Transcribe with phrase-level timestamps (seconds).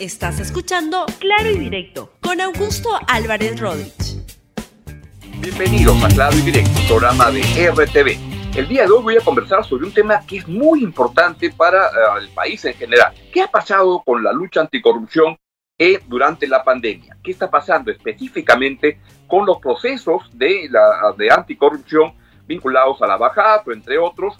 [0.00, 4.22] Estás escuchando Claro y Directo con Augusto Álvarez Rodríguez.
[5.40, 8.56] Bienvenidos a Claro y Directo, programa de RTV.
[8.56, 11.86] El día de hoy voy a conversar sobre un tema que es muy importante para
[11.86, 13.12] eh, el país en general.
[13.32, 15.36] ¿Qué ha pasado con la lucha anticorrupción
[15.76, 17.16] eh, durante la pandemia?
[17.20, 22.12] ¿Qué está pasando específicamente con los procesos de, la, de anticorrupción
[22.46, 24.38] vinculados a la bajada, entre otros,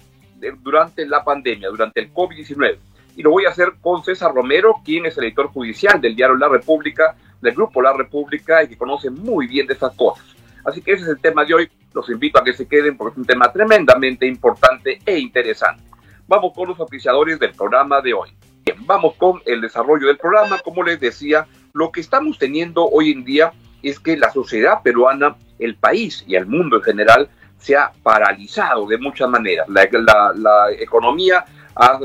[0.61, 2.79] durante la pandemia, durante el COVID-19?
[3.18, 6.36] Y lo voy a hacer con César Romero, quien es el editor judicial del diario
[6.36, 10.24] La República, del grupo La República y que conoce muy bien de esas cosas.
[10.64, 11.68] Así que ese es el tema de hoy.
[11.92, 15.82] Los invito a que se queden porque es un tema tremendamente importante e interesante.
[16.28, 18.30] Vamos con los oficiadores del programa de hoy.
[18.64, 20.60] Bien, vamos con el desarrollo del programa.
[20.60, 25.34] Como les decía, lo que estamos teniendo hoy en día es que la sociedad peruana,
[25.59, 27.28] el país y el mundo en general
[27.59, 29.68] se ha paralizado de muchas maneras.
[29.68, 31.45] La, la, la economía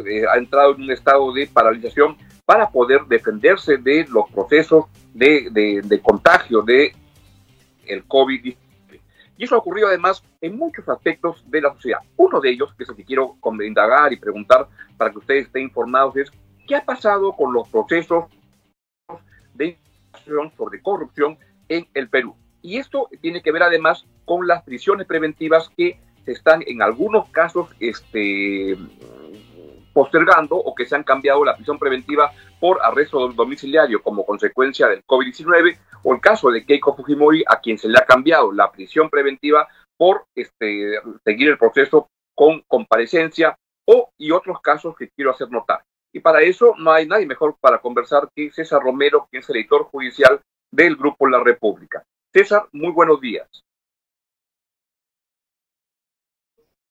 [0.05, 6.01] eh, ha, entrado en un estado de paralización para poder defenderse de los procesos de,
[6.03, 6.93] contagio de
[7.85, 8.57] el COVID-19.
[9.37, 11.99] Y eso ha ocurrido además en muchos aspectos de la sociedad.
[12.17, 13.35] Uno de ellos, que es el que quiero
[13.65, 16.31] indagar y preguntar para que ustedes estén informados, es
[16.67, 18.25] qué ha pasado con los procesos
[19.55, 19.77] de
[20.55, 22.35] sobre corrupción en el Perú.
[22.61, 27.27] Y esto tiene que ver además con las prisiones preventivas que se están en algunos
[27.29, 28.77] casos este,
[29.93, 35.05] postergando o que se han cambiado la prisión preventiva por arresto domiciliario como consecuencia del
[35.05, 39.09] COVID-19 o el caso de Keiko Fujimori a quien se le ha cambiado la prisión
[39.09, 45.49] preventiva por este, seguir el proceso con comparecencia o y otros casos que quiero hacer
[45.51, 45.83] notar.
[46.13, 49.57] Y para eso no hay nadie mejor para conversar que César Romero, quien es el
[49.57, 50.41] editor judicial
[50.71, 52.03] del Grupo La República.
[52.31, 53.47] César, muy buenos días.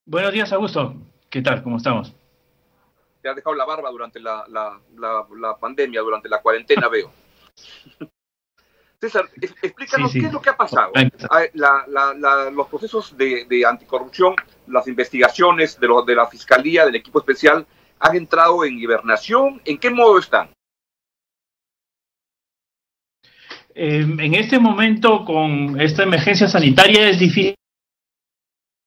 [0.04, 0.94] Buenos días, Augusto.
[1.30, 1.62] ¿Qué tal?
[1.62, 2.14] ¿Cómo estamos?
[3.22, 7.12] Te has dejado la barba durante la, la, pandemia, durante la cuarentena, veo.
[9.00, 10.92] César, explícanos qué es lo que ha pasado.
[11.30, 14.34] Ah, los procesos de, anticorrupción,
[14.66, 17.66] las investigaciones de, de la Fiscalía, del equipo especial,
[18.00, 19.62] han entrado en hibernación.
[19.64, 20.50] ¿En qué modo están?
[23.74, 27.54] Em, en este momento, con esta emergencia sanitaria, es difícil.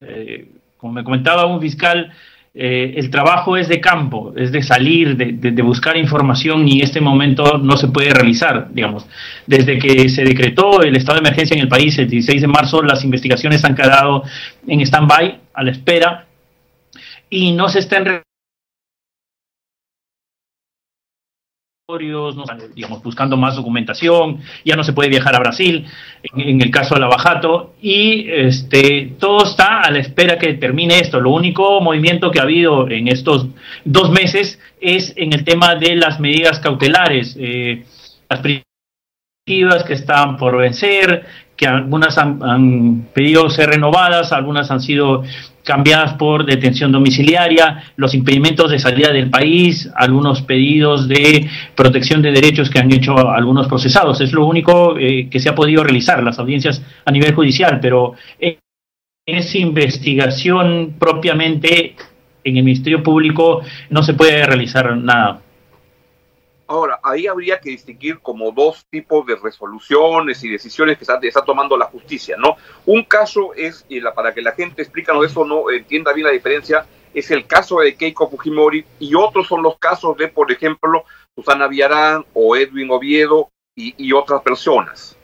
[0.01, 2.13] Eh, como me comentaba un fiscal,
[2.57, 7.57] eh, el trabajo es de campo, es de salir, de, buscar información y este momento
[7.57, 9.05] no se puede realizar, digamos.
[9.45, 12.81] Desde que se decretó el estado de emergencia en el país el 16 de marzo,
[12.81, 14.23] las investigaciones han quedado
[14.67, 16.27] en stand-by, a la espera,
[17.29, 18.23] y no se están
[22.73, 25.85] digamos, buscando más documentación, ya no se puede viajar a Brasil,
[26.35, 30.97] en, el caso de la Bajato, y este, todo está a la espera que termine
[30.97, 31.22] esto.
[31.22, 33.50] Lo único movimiento que ha habido en estos
[33.84, 37.85] dos meses es en el tema de las medidas cautelares, eh,
[39.47, 41.24] las que están por vencer,
[41.55, 45.23] que algunas han, pedido ser renovadas, algunas han sido
[45.63, 52.31] cambiadas por detención domiciliaria, los impedimentos de salida del país, algunos pedidos de protección de
[52.31, 54.21] derechos que han hecho algunos procesados.
[54.21, 58.13] Es lo único eh, que se ha podido realizar, las audiencias a nivel judicial, pero
[59.25, 61.95] esa investigación propiamente
[62.44, 65.41] en el Ministerio Público no se puede realizar nada.
[66.67, 71.77] Ahora, ahí habría que distinguir como dos tipos de resoluciones y decisiones que está, tomando
[71.77, 72.55] la justicia, ¿no?
[72.85, 76.33] Un caso es, y la, para que la gente explícanos eso, no entienda bien la
[76.33, 81.05] diferencia, es el caso de Keiko Fujimori y otros son los casos de, por ejemplo,
[81.35, 85.17] Susana Villarán o Edwin Oviedo y otras personas.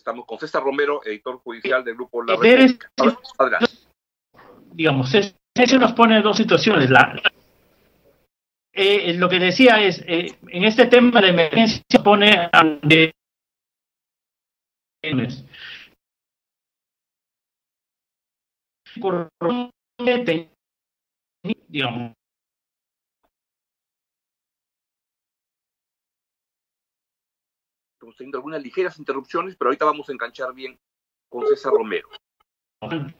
[0.00, 2.90] Estamos con César Romero, editor judicial del grupo La República.
[4.72, 6.88] Digamos, eso nos pone dos situaciones.
[6.88, 7.20] La,
[8.72, 12.48] eh, lo que decía es, eh, en este tema de emergencia pone
[12.80, 13.12] de
[21.68, 22.14] digamos,
[28.16, 30.78] teniendo algunas ligeras interrupciones, pero ahorita vamos a enganchar bien
[31.28, 32.08] con César Romero.
[32.80, 33.10] Mm.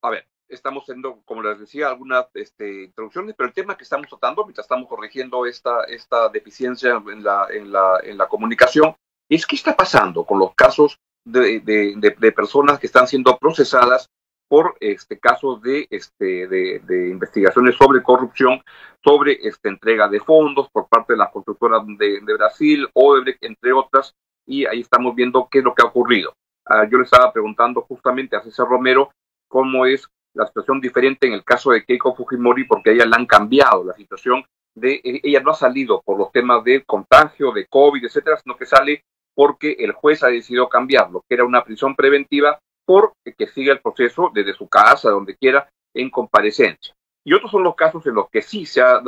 [0.00, 4.06] A ver, estamos teniendo, como les decía, algunas este, interrupciones, pero el tema que estamos
[4.08, 8.94] tratando, mientras estamos corrigiendo esta, esta deficiencia en la, en, la, comunicación,
[9.28, 14.08] es qué está pasando con los casos de personas que están siendo procesadas
[14.48, 18.62] por este casos de este de, investigaciones sobre corrupción,
[19.04, 23.72] sobre esta entrega de fondos por parte de las constructoras de, de Brasil, Odebrecht, entre
[23.72, 24.14] otras,
[24.46, 26.32] y ahí estamos viendo qué es lo que ha ocurrido.
[26.64, 29.10] Ah, yo le estaba preguntando justamente a César Romero
[29.48, 33.16] cómo es la situación diferente en el caso de Keiko Fujimori, porque a ella le
[33.16, 37.52] han cambiado la situación de, e, ella no ha salido por los temas de contagio,
[37.52, 39.04] de COVID, etcétera, sino que sale
[39.34, 43.82] porque el juez ha decidido cambiarlo, que era una prisión preventiva por que siga el
[43.82, 46.94] proceso desde su casa, donde quiera, en comparecencia.
[47.22, 49.02] Y otros son los casos en los que sí se ha,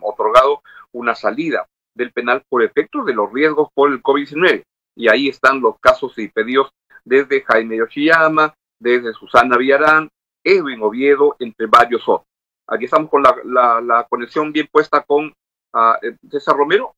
[0.00, 0.62] otorgado
[0.92, 4.62] una salida del penal por efectos de los riesgos por el COVID-19.
[4.96, 6.70] Y ahí están los casos y pedidos
[7.04, 10.08] desde Jaime Yoshiyama, desde Susana Villarán,
[10.44, 12.28] Edwin Oviedo, entre varios otros.
[12.68, 16.94] Aquí estamos con la, conexión bien puesta con eh, César Romero.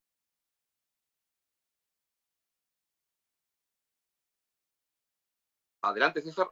[5.83, 6.49] Adelante, César.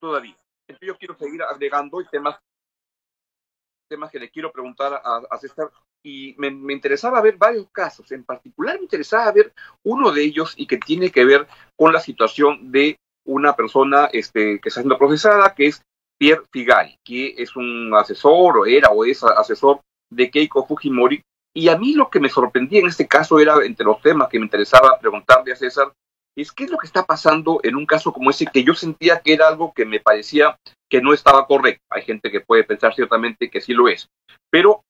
[0.00, 0.36] Todavía.
[0.66, 2.38] Entonces yo quiero seguir agregando temas,
[3.88, 5.70] temas que le quiero preguntar a, César
[6.04, 8.10] y me, interesaba ver varios casos.
[8.12, 11.46] En particular me interesaba ver uno de ellos y que tiene que ver
[11.76, 15.82] con la situación de una persona este, que está siendo procesada, que es
[16.18, 19.80] Pierre Figari, que es un asesor o era o es asesor
[20.10, 21.22] de Keiko Fujimori.
[21.54, 24.38] Y a mí lo que me sorprendía en este caso era, entre los temas que
[24.38, 25.92] me interesaba preguntarle a César,
[26.34, 29.20] es qué es lo que está pasando en un caso como ese que yo sentía
[29.20, 30.58] que era algo que me parecía
[30.88, 31.84] que no estaba correcto.
[31.90, 34.08] Hay gente que puede pensar ciertamente que sí lo es,
[34.50, 34.82] pero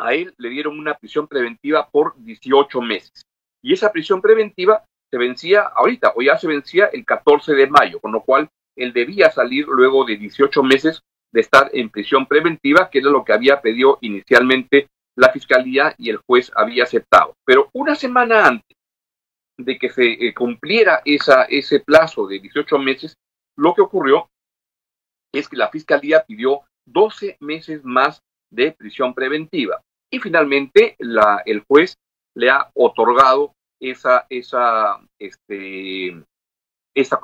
[0.00, 3.22] a él le dieron una prisión preventiva por 18 meses.
[3.62, 8.00] Y esa prisión preventiva se vencía ahorita, o ya se vencía el 14 de mayo,
[8.00, 12.90] con lo cual él debía salir luego de 18 meses de estar en prisión preventiva,
[12.90, 17.34] que era lo que había pedido inicialmente la fiscalía y el juez había aceptado.
[17.44, 18.76] Pero una semana antes
[19.58, 23.14] de que se eh, cumpliera esa, ese plazo de 18 meses,
[23.56, 24.28] lo que ocurrió
[25.32, 28.20] es que la fiscalía pidió 12 meses más
[28.50, 29.80] de prisión preventiva
[30.10, 31.96] y finalmente la, el juez
[32.34, 36.22] le ha otorgado esa, esa, este,
[36.94, 37.20] esa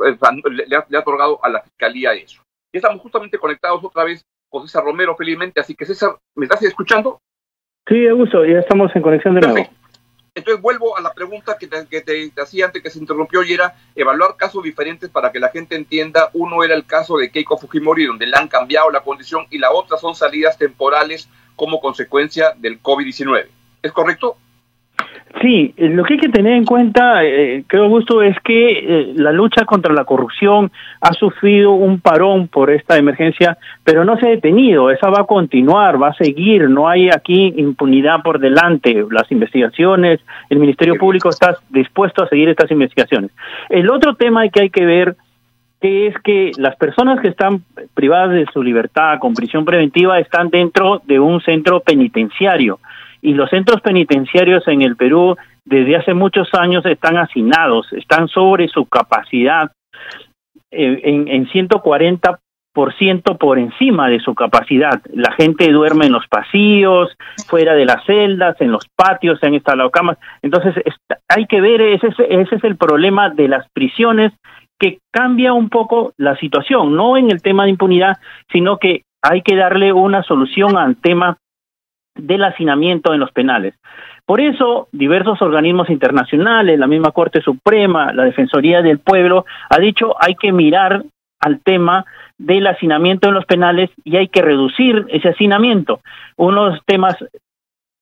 [0.50, 2.43] le, ha, otorgado a la fiscalía eso.
[2.73, 5.61] Y estamos justamente conectados otra vez con César Romero, felizmente.
[5.61, 7.20] Así que, César, ¿me estás escuchando?
[7.88, 9.70] Sí, Augusto, ya estamos en conexión de nuevo.
[10.35, 13.55] Entonces vuelvo a la pregunta que te, que te, hacía antes que se interrumpió y
[13.55, 16.31] era evaluar casos diferentes para que la gente entienda.
[16.35, 19.73] Uno era el caso de Keiko Fujimori, donde le han cambiado la condición, y la
[19.73, 23.46] otra son salidas temporales como consecuencia del COVID-19.
[23.82, 24.37] ¿Es correcto?
[25.43, 29.31] Sí, lo que hay que tener en cuenta, eh, creo gusto, es que eh, la
[29.31, 34.31] lucha contra la corrupción ha sufrido un parón por esta emergencia, pero no se ha
[34.31, 39.31] detenido, esa va a continuar, va a seguir, no hay aquí impunidad por delante, las
[39.31, 40.19] investigaciones,
[40.50, 43.31] el Ministerio Público está dispuesto a seguir estas investigaciones.
[43.69, 45.15] El otro tema que hay que ver
[45.81, 47.62] es que las personas que están
[47.94, 52.81] privadas de su libertad con prisión preventiva están dentro de un centro penitenciario
[53.20, 58.69] y los centros penitenciarios en el Perú desde hace muchos años están hacinados, están sobre
[58.69, 59.70] su capacidad
[60.70, 62.38] eh, en, en 140
[62.73, 65.03] por ciento por encima de su capacidad.
[65.12, 67.17] La gente duerme en los pasillos,
[67.49, 70.17] fuera de las celdas, en los patios, se han instalado camas.
[70.43, 70.76] Entonces,
[71.29, 74.32] hay que ver, ese, ese es el problema de las prisiones,
[74.79, 78.19] que cambia un poco la situación, no en el tema de impunidad,
[78.53, 81.37] sino que hay que darle una solución al tema
[82.19, 83.75] del hacinamiento en los penales.
[84.27, 90.15] Por eso, diversos organismos internacionales, la misma Corte Suprema, la Defensoría del Pueblo, ha dicho
[90.20, 91.03] hay que mirar
[91.41, 92.05] al tema
[92.37, 96.01] del hacinamiento en los penales y hay que reducir ese hacinamiento.
[96.37, 97.17] Uno de los temas,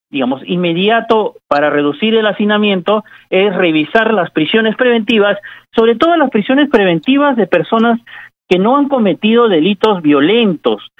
[0.09, 5.37] digamos, inmediato para reducir el hacinamiento es revisar las prisiones preventivas,
[5.73, 7.99] sobre todo las prisiones preventivas de personas
[8.49, 10.91] que no han cometido delitos violentos,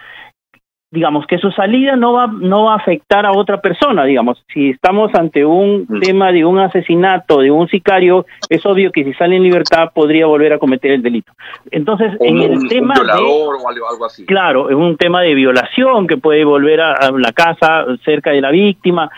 [0.90, 4.44] digamos que su salida no va no va a afectar a otra persona digamos.
[4.54, 6.00] Si estamos ante un mm.
[6.00, 10.26] tema de un asesinato de un sicario es obvio que si sale en libertad podría
[10.28, 11.34] volver a cometer el delito.
[11.72, 14.26] Entonces en el tema de, o algo así.
[14.26, 18.52] Claro en un tema de violación que puede volver a, la casa cerca de la
[18.52, 19.12] víctima.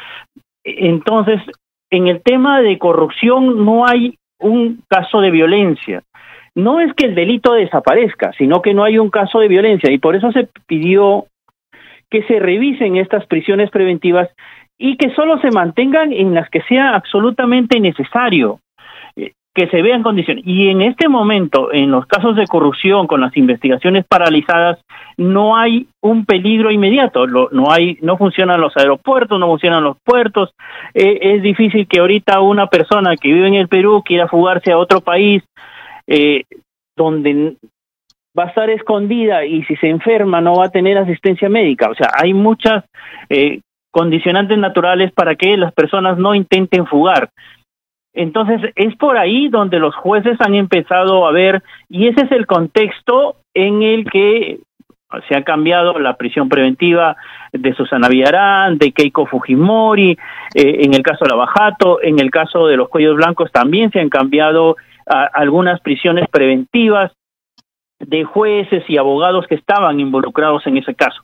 [0.63, 1.41] Entonces
[1.91, 6.01] en el tema de corrupción no hay un caso de violencia.
[6.55, 9.99] No es que el delito desaparezca, sino que no hay un caso de violencia y
[9.99, 11.25] por eso se pidió
[12.09, 14.29] que se revisen estas prisiones preventivas
[14.77, 18.59] y que solo se mantengan en las que sea absolutamente necesario.
[19.15, 20.45] Eh, que se vean condiciones.
[20.47, 24.79] Y en este momento, en los casos de corrupción, con las investigaciones paralizadas,
[25.17, 27.27] no hay un peligro inmediato.
[27.27, 30.51] no hay, no funcionan los aeropuertos, no funcionan los puertos.
[30.93, 34.77] Eh, es difícil que ahorita una persona que vive en el Perú quiera fugarse a
[34.77, 35.43] otro país
[36.07, 36.43] eh,
[36.95, 37.55] donde
[38.37, 41.89] va a estar escondida y si se enferma no va a tener asistencia médica.
[41.89, 42.83] O sea, hay muchas
[43.29, 47.29] eh, condicionantes naturales para que las personas no intenten fugar.
[48.13, 52.47] Entonces, es por ahí donde los jueces han empezado a ver, y ese es el
[52.47, 54.59] contexto en el que
[55.27, 57.17] se ha cambiado la prisión preventiva
[57.51, 60.17] de Susana Villarán, de Keiko Fujimori, eh,
[60.81, 64.09] en el caso de Lavajato, en el caso de los cuellos blancos también se han
[64.09, 64.75] cambiado
[65.33, 67.11] algunas prisiones preventivas
[67.99, 71.21] de jueces y abogados que estaban involucrados en ese caso.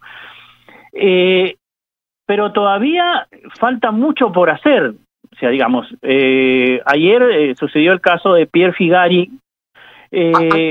[0.94, 1.58] Eh,
[2.26, 3.28] pero todavía
[3.60, 4.94] falta mucho por hacer.
[5.32, 9.32] O sea, digamos, eh, ayer eh, sucedió el caso de Pierre Figari.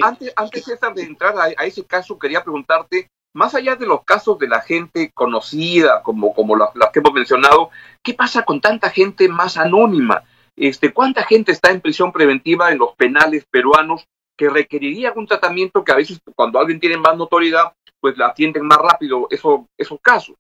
[0.03, 4.49] Antes, antes de entrar a, ese caso, quería preguntarte, más allá de los casos de
[4.49, 7.71] la gente conocida, como, como las, que hemos mencionado,
[8.03, 10.23] ¿qué pasa con tanta gente más anónima?
[10.57, 15.85] Este, ¿Cuánta gente está en prisión preventiva en los penales peruanos que requeriría un tratamiento
[15.85, 20.01] que a veces cuando alguien tiene más notoriedad, pues la atienden más rápido eso, esos
[20.01, 20.37] casos?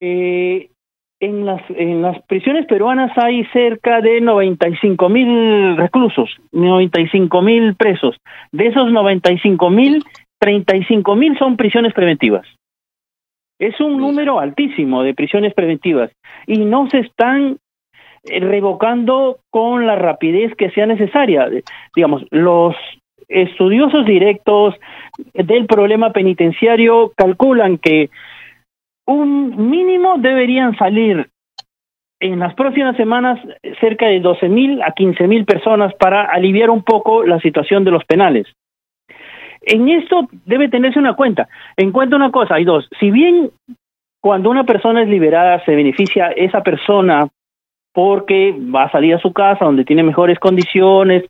[0.00, 0.70] Eh,
[1.20, 8.16] en las, en las prisiones peruanas hay cerca de 95 mil reclusos, 95 mil presos.
[8.52, 10.04] De esos 95 mil,
[10.38, 12.46] 35 mil son prisiones preventivas.
[13.58, 16.12] Es un número altísimo de prisiones preventivas
[16.46, 17.58] y no se están
[18.40, 21.48] revocando con la rapidez que sea necesaria.
[21.94, 22.74] Digamos, los
[23.28, 24.74] estudiosos directos
[25.34, 28.10] del problema penitenciario calculan que
[29.06, 31.28] un mínimo deberían salir
[32.20, 33.38] en las próximas semanas
[33.80, 37.90] cerca de 12 mil a 15 mil personas para aliviar un poco la situación de
[37.90, 38.46] los penales.
[39.60, 41.48] En esto debe tenerse una cuenta.
[41.76, 42.88] En cuenta una cosa, hay dos.
[42.98, 43.50] Si bien
[44.20, 47.28] cuando una persona es liberada se beneficia esa persona
[47.92, 51.24] porque va a salir a su casa donde tiene mejores condiciones,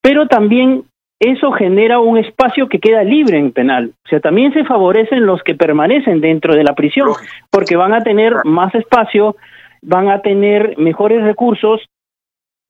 [0.00, 0.84] pero también
[1.22, 3.94] eso genera un espacio que queda libre en penal.
[4.04, 7.10] O sea, también se favorecen los que permanecen dentro de la prisión,
[7.48, 9.36] porque van a tener más espacio,
[9.82, 11.80] van a tener mejores recursos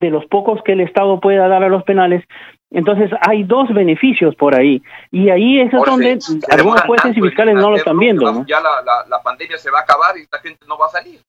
[0.02, 2.24] de los pocos que el Estado pueda dar a los penales.
[2.70, 4.82] Entonces hay dos beneficios por ahí.
[5.10, 6.18] Y ahí es donde
[6.50, 8.44] algunos jueces y fiscales no lo están viendo.
[8.46, 11.20] Ya la, la pandemia se va a acabar y la gente no va a salir.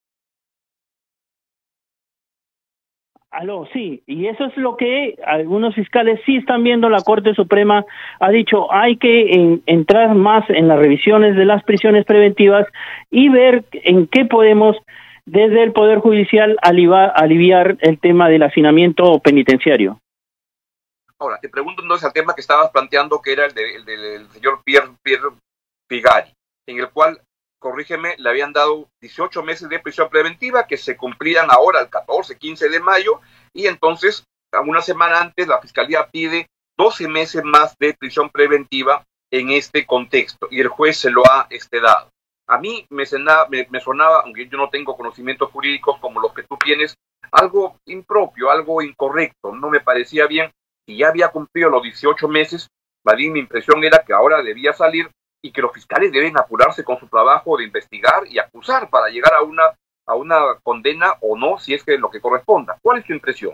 [3.33, 6.87] Aló, sí, y eso es lo que algunos fiscales sí están viendo.
[6.87, 7.83] La Corte Suprema
[8.19, 12.67] ha dicho hay que entrar más en las revisiones de las prisiones preventivas
[13.09, 14.77] y ver en qué podemos
[15.25, 19.99] desde el Poder Judicial aliviar, el tema del hacinamiento penitenciario.
[21.17, 24.91] Ahora, te pregunto entonces al tema que estabas planteando, que era el, del señor Pierre,
[25.01, 25.29] Pierre
[25.89, 26.31] Figari,
[26.67, 27.19] en el cual
[27.63, 32.37] corrígeme, le habían dado 18 meses de prisión preventiva que se cumplían ahora el 14,
[32.37, 33.21] 15 de mayo
[33.53, 34.25] y entonces
[34.67, 40.47] una semana antes la fiscalía pide 12 meses más de prisión preventiva en este contexto
[40.51, 42.09] y el juez se lo ha este, dado.
[42.47, 46.43] A mí me sonaba, me, sonaba, aunque yo no tengo conocimientos jurídicos como los que
[46.43, 46.95] tú tienes,
[47.31, 50.51] algo impropio, algo incorrecto, no me parecía bien.
[50.85, 52.67] Si ya había cumplido los 18 meses,
[53.05, 55.09] mi impresión era que ahora debía salir
[55.43, 59.33] y que los fiscales deben apurarse con su trabajo de investigar y acusar para llegar
[59.33, 59.63] a una,
[60.07, 62.77] a una condena o no, si es que lo que corresponda.
[62.81, 63.53] ¿Cuál es tu impresión?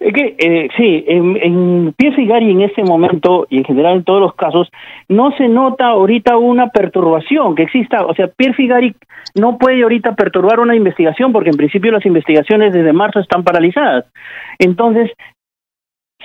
[0.00, 4.20] Es que, eh, sí, en, en Gary en este momento y en general en todos
[4.20, 4.70] los casos,
[5.08, 8.04] no se nota ahorita una perturbación que exista.
[8.04, 8.94] O sea, Pierre Figari
[9.34, 14.04] no puede ahorita perturbar una investigación porque en principio las investigaciones desde marzo están paralizadas.
[14.58, 15.10] Entonces,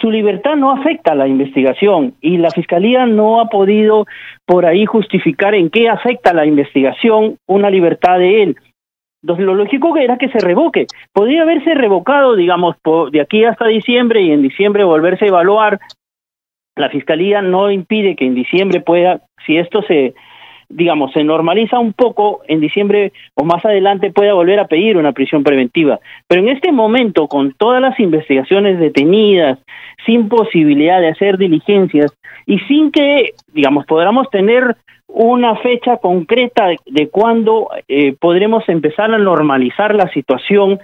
[0.01, 4.07] su libertad no afecta a la investigación y la Fiscalía no ha podido
[4.45, 8.55] por ahí justificar en qué afecta la investigación una libertad de él.
[9.23, 10.87] Entonces, lo lógico era que se revoque.
[11.13, 12.75] Podría haberse revocado, digamos,
[13.11, 15.79] de aquí hasta diciembre y en diciembre volverse a evaluar.
[16.75, 20.15] La Fiscalía no impide que en diciembre pueda, si esto se,
[20.71, 25.11] digamos, se normaliza un poco, en diciembre o más adelante pueda volver a pedir una
[25.11, 25.99] prisión preventiva.
[26.27, 29.59] Pero en este momento, con todas las investigaciones detenidas,
[30.05, 32.11] sin posibilidad de hacer diligencias
[32.45, 34.75] y sin que, digamos, podamos tener
[35.07, 40.79] una fecha concreta de, cuándo eh, podremos empezar a normalizar la situación,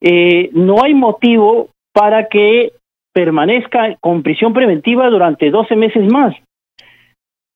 [0.00, 2.72] eh, no hay motivo para que
[3.12, 6.34] permanezca con prisión preventiva durante 12 meses más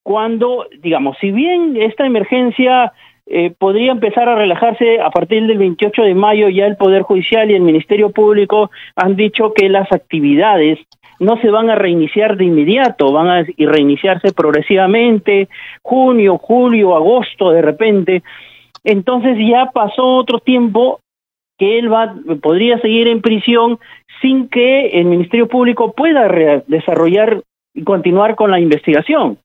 [0.08, 2.94] cuando, digamos, si bien esta emergencia
[3.26, 6.48] eh, podría empezar a relajarse a partir del 28 de mayo.
[6.48, 10.78] Ya el Poder Judicial y el Ministerio Público han dicho que las actividades
[11.20, 15.50] no se van a reiniciar de inmediato, van a reiniciarse progresivamente,
[15.82, 18.22] junio, julio, agosto, de repente.
[18.84, 21.00] Entonces ya pasó otro tiempo
[21.58, 23.78] que él va, podría seguir en prisión
[24.22, 27.42] sin que el Ministerio Público pueda desarrollar
[27.74, 29.36] y continuar con la investigación.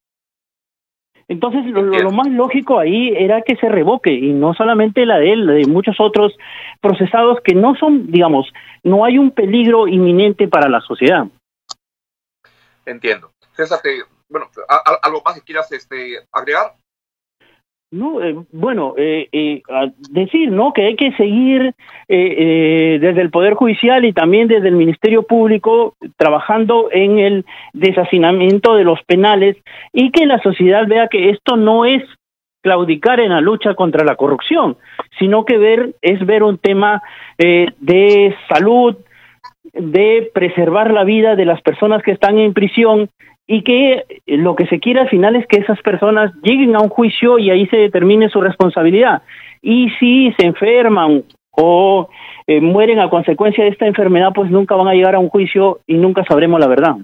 [1.33, 5.47] Entonces, lo, más lógico ahí era que se revoque, y no solamente la de él,
[5.47, 6.31] la de muchos otros
[6.79, 11.25] procesados que no son, digamos, no hay un peligro inminente para la sociedad.
[12.85, 13.31] Entiendo.
[13.55, 13.79] César,
[14.29, 14.47] bueno,
[15.01, 16.75] ¿algo más que quieras este, agregar?
[17.93, 19.61] No, eh, bueno, eh, eh,
[20.09, 20.73] decir, ¿no?
[20.73, 21.75] Que hay que seguir
[22.07, 28.83] desde el Poder Judicial y también desde el Ministerio Público trabajando en el desacinamiento de
[28.83, 29.57] los penales
[29.93, 32.03] y que la sociedad vea que esto no es
[32.63, 34.75] claudicar en la lucha contra la corrupción,
[35.19, 37.03] sino que ver es ver un tema
[37.37, 38.97] de salud,
[39.73, 43.09] de preservar la vida de las personas que están en prisión
[43.45, 46.89] y que lo que se quiere al final es que esas personas lleguen a un
[46.89, 49.23] juicio y ahí se determine su responsabilidad.
[49.61, 52.09] Y si se enferman o
[52.47, 55.81] eh, mueren a consecuencia de esta enfermedad, pues nunca van a llegar a un juicio
[55.85, 56.95] y nunca sabremos la verdad.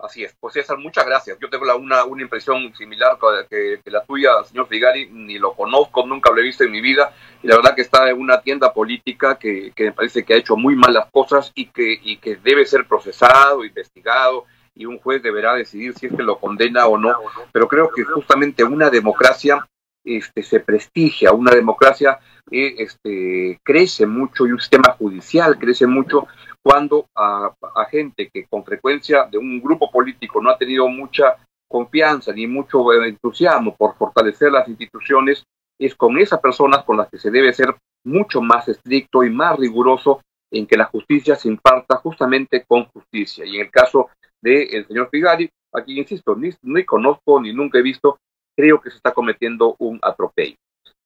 [0.00, 0.34] Así es.
[0.38, 1.36] Pues César, muchas gracias.
[1.40, 3.18] Yo tengo una, una impresión similar
[3.50, 5.08] que, la tuya, señor Figari.
[5.10, 7.12] Ni lo conozco, nunca lo he visto en mi vida.
[7.42, 10.36] Y la verdad que está en una tienda política que, que me parece que ha
[10.36, 14.46] hecho muy malas cosas y que, y que debe ser procesado, investigado
[14.78, 17.14] y un juez deberá decidir si es que lo condena o no,
[17.52, 19.68] pero creo que justamente una democracia
[20.04, 22.18] este, se prestigia, una democracia
[22.50, 26.28] eh, este, crece mucho y un sistema judicial crece mucho
[26.62, 31.36] cuando a, a, gente que con frecuencia de un grupo político no ha tenido mucha
[31.68, 35.44] confianza ni mucho eh, entusiasmo por fortalecer las instituciones,
[35.78, 39.58] es con esas personas con las que se debe ser mucho más estricto y más
[39.58, 40.20] riguroso
[40.50, 43.44] en que la justicia se imparta justamente con justicia.
[43.44, 44.08] Y en el caso
[44.40, 48.18] del señor Figari, aquí insisto, ni, ni, conozco ni nunca he visto,
[48.56, 50.56] creo que se está cometiendo un atropello.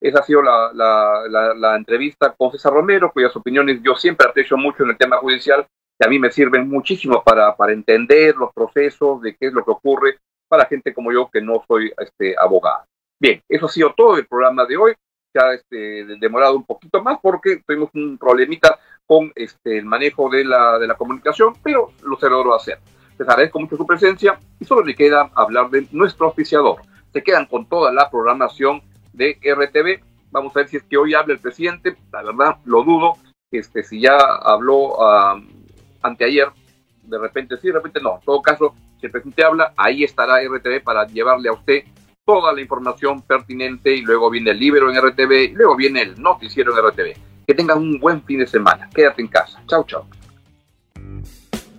[0.00, 4.56] Esa ha sido la, la, la, entrevista con César Romero, cuyas opiniones yo siempre aprecio
[4.56, 5.66] mucho en el tema judicial,
[5.98, 9.64] que a mí me sirven muchísimo para, para entender los procesos, de qué es lo
[9.64, 12.84] que ocurre para gente como yo que no soy este, abogado.
[13.20, 14.94] Bien, eso ha sido todo el programa de hoy.
[15.32, 20.28] Se ha este, demorado un poquito más porque tuvimos un problemita con este, el manejo
[20.28, 22.78] de la, de la comunicación, pero lo se logró hacer.
[23.18, 26.82] Les agradezco mucho su presencia y solo le queda hablar de nuestro oficiador.
[27.12, 30.02] Se quedan con toda la programación de RTV.
[30.30, 31.96] Vamos a ver si es que hoy habla el presidente.
[32.12, 33.16] La verdad, lo dudo.
[33.50, 34.96] Este, si ya habló
[36.00, 36.48] anteayer,
[37.02, 38.14] de repente sí, de repente no.
[38.14, 41.84] En todo caso, si el presidente habla, ahí estará RTV para llevarle a usted
[42.24, 46.20] toda la información pertinente y luego viene el libro en RTV y luego viene el
[46.20, 47.16] noticiero en RTV.
[47.46, 48.88] Que tengan un buen fin de semana.
[48.94, 49.60] Quédate en casa.
[49.66, 50.06] Chao, chao.